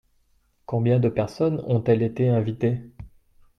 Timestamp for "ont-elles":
1.67-2.01